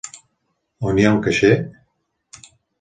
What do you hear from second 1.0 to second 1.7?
hi ha un caixer?